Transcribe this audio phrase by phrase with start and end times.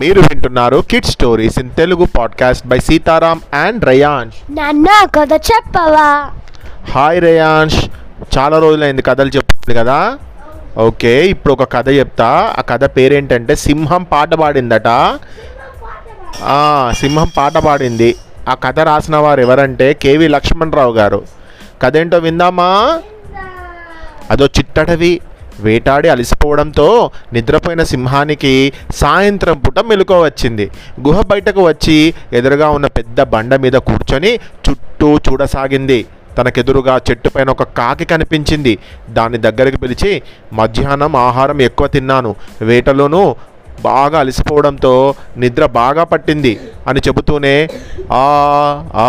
[0.00, 6.30] మీరు వింటున్నారు kid stories in Telugu podcast by Sitaram and Rayansh నాన్న కథ చెప్పవా?
[6.90, 7.84] హాయ్ రేయాంష్
[8.38, 10.18] చాలా రోజులైంది కథలు చెప్తుంది కదా?
[10.78, 12.54] ఓకే ఇప్పుడు ఒక కథ చెప్తా.
[12.58, 14.88] ఆ కథ పేరేంటంటే సింహం పాట పాడిందట.
[16.92, 18.16] సింహం పాట పాడింది.
[18.48, 21.22] ఆ కథ రాసిన వారు ఎవరంటే కేవి లక్ష్మణరావు గారు.
[21.82, 23.00] కథ ఏంటో విందామా?
[24.30, 25.20] అదో చిట్టడవి.
[25.64, 30.70] వేటాడి అలసిపోవడంతో నిద్రపోయిన సింహానికి సాయంత్రం పూట మెలుకో వచ్చింది.
[31.06, 34.32] గుహ బయటకు వచ్చి ఎదురుగా ఉన్న పెద్ద బండ మీద కూర్చొని
[34.68, 36.06] చుట్టూ చూడసాగింది.
[36.38, 38.78] తనకెదురుగా చెట్టు పైన ఒక కాకి కనిపించింది.
[39.10, 42.36] దాని దగ్గరికి పిలిచి మధ్యాహ్నం ఆహారం ఎక్కువ తిన్నాను.
[42.62, 43.34] వేటలోనూ
[43.82, 47.68] బాగా అలసిపోవడంతో నిద్ర బాగా పట్టింది అని చెబుతూనే
[48.12, 48.24] ఆ
[48.94, 49.08] ఆ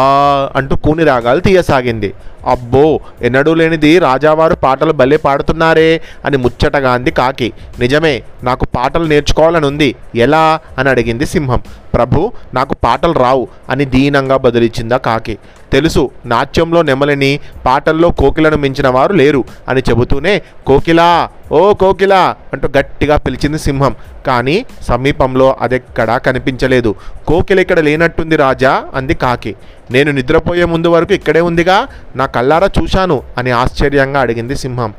[0.55, 2.13] అంటూ కూని రాగాలు తీయసాగింది.
[2.47, 7.53] అబ్బో ఎన్నడూ లేనిది రాజావారు పాటలు భలే పాడుతున్నారే అని ముచ్చటగా అంది కాకి.
[7.79, 10.59] నిజమే నాకు పాటలు నేర్చుకోవాలని ఉంది ఎలా?
[10.77, 11.61] అని అడిగింది సింహం.
[11.93, 15.37] ప్రభు నాకు పాటలు రావు అని దీనంగా బదిలిచ్చిందా కాకి.
[15.73, 23.17] తెలుసు నాట్యంలో నెమలిని పాటల్లో కోకిలను మించిన వారు లేరు అని చెబుతూనే కోకిలా ఓ కోకిలా అంటూ గట్టిగా
[23.17, 23.95] పిలిచింది సింహం.
[24.27, 26.95] కానీ సమీపంలో అదెక్కడా కనిపించలేదు.
[27.27, 29.55] కోకిల ఇక్కడ లేనట్టుంది రాజా అంది కాకి.
[29.91, 31.77] నేను నిద్రపోయే ముందు వరకు ఇక్కడే ఉందిగా
[32.15, 34.91] నా కల్లారా చూశాను అని ఆశ్చర్యంగా అడిగింది సింహం.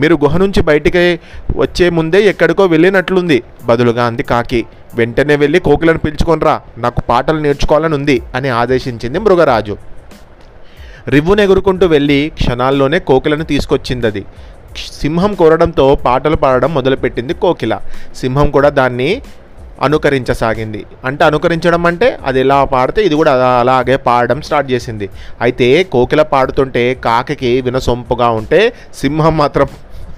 [0.00, 1.02] మీరు గుహ నుంచి బయటికి
[1.56, 4.60] వచ్చే ముందే ఎక్కడికో వెళ్ళినట్లుంది బదులుగా అంది కాకి.
[4.94, 9.76] వెంటనే వెళ్ళి కోకిలను పిలుచుకొనిరా నాకు పాటలు నేర్చుకోవాలని ఉంది అని ఆదేశించింది మృగరాజు.
[11.08, 14.24] రివ్వునెగురుకుంటూ వెళ్ళి క్షణాల్లోనే కోకిలను తీసుకొచ్చింది అది
[15.00, 17.74] సింహం కోరడంతో పాటలు పాడడం మొదలుపెట్టింది కోకిల.
[18.20, 19.10] సింహం కూడా దాన్ని
[19.82, 20.84] అనుకరించసాగింది.
[21.04, 25.10] అంటే అనుకరించడం అంటే అది ఎలా పాడితే ఇది కూడా అలాగే పాడడం స్టార్ట్ చేసింది.
[25.40, 29.68] అయితే కోకిల పాడుతుంటే కాకి వినసొంపుగా ఉంటే సింహం మాత్రం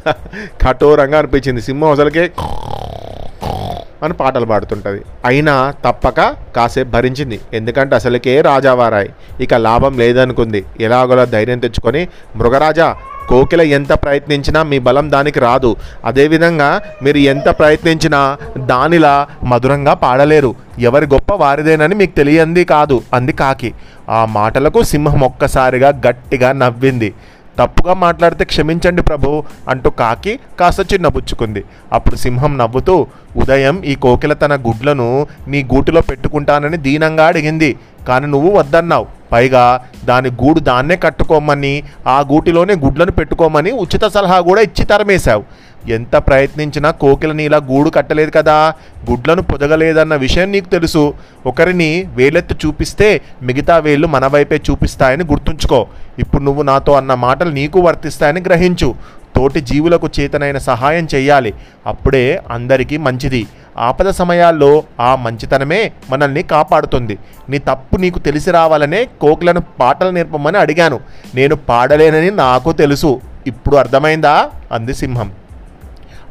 [0.63, 1.63] కఠోరంగా అనిపించింది.
[1.63, 2.31] సింహం అసలుకే
[4.03, 5.03] అని పాటలు పాడుతుంటుంది.
[5.25, 6.21] అయినా తప్పక
[6.57, 7.41] కాసేపు భరించింది.
[7.53, 9.11] ఎందుకంటే అసలుకే రాజావారాయి.
[9.41, 10.65] ఇక లాభం లేదనుకుంది.
[10.81, 12.97] ఎలాగోలా ధైర్యం తెచ్చుకొని మృగరాజా
[13.29, 15.77] కోకిల ఎంత ప్రయత్నించినా మీ బలం దానికి రాదు.
[16.05, 20.55] అదేవిధంగా మీరు ఎంత ప్రయత్నించినా దానిలా మధురంగా పాడలేరు.
[20.79, 23.03] ఎవరి గొప్ప వారిదేనని మీకు తెలియంది కాదు.
[23.15, 23.73] అంది కాకి.
[24.11, 27.15] ఆ మాటలకు సింహం ఒక్కసారిగా గట్టిగా నవ్వింది.
[27.59, 31.65] తప్పుగా మాట్లాడితే క్షమించండి ప్రభు అంటూ కాకి కాస్త చిన్నబుచ్చుకుంది.
[31.93, 37.77] అప్పుడు సింహం నవ్వుతూ ఉదయం ఈ కోకిల తన గుడ్లను నీ గూటిలో పెట్టుకుంటానని దీనంగా అడిగింది.
[38.09, 39.07] కానీ నువ్వు వద్దన్నావు.
[39.33, 45.45] పైగా దాని గూడు దాన్నే కట్టుకోమని ఆ గూటిలోనే గుడ్లను పెట్టుకోమని ఉచిత సలహా కూడా ఇచ్చి తరమేశావు.
[45.89, 48.75] ఎంత ప్రయత్నించినా కోకిలని ఇలా గూడు కట్టలేదు కదా
[49.11, 51.15] గుడ్లను పొదగలేదన్న విషయం నీకు తెలుసు.
[51.47, 55.87] ఒకరిని వేలెత్తి చూపిస్తే మిగతా వేళ్ళు మన వైపే చూపిస్తాయని గుర్తుంచుకో.
[56.19, 58.95] ఇప్పుడు నువ్వు నాతో అన్న మాటలు నీకు వర్తిస్తాయని గ్రహించు.
[59.37, 61.55] తోటి జీవులకు చేతనైన సహాయం చేయాలి
[61.87, 63.47] అప్పుడే అందరికీ మంచిది.
[63.79, 67.19] ఆపద సమయాల్లో ఆ మంచితనమే మనల్ని కాపాడుతుంది.
[67.49, 71.01] నీ తప్పు నీకు తెలిసి రావాలనే కోకిలను పాటలు నేర్పమని అడిగాను.
[71.35, 73.21] నేను పాడలేనని నాకు తెలుసు.
[73.47, 74.51] ఇప్పుడు అర్థమైందా?
[74.73, 75.33] అంది సింహం.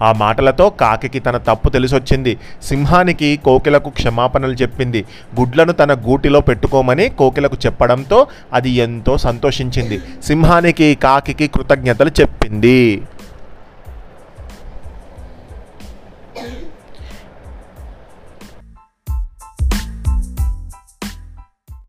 [0.02, 2.40] ఆ మాటలతో కాకికి తన తప్పు తెలిసొచ్చింది.
[2.64, 5.06] సింహానికి కోకిలకు క్షమాపణలు చెప్పింది.
[5.40, 10.02] గుడ్లను తన గూటిలో పెట్టుకోమని కోకిలకు చెప్పడంతో అది ఎంతో సంతోషించింది.
[10.24, 13.02] సింహానికి కాకి కృతజ్ఞతలు చెప్పింది.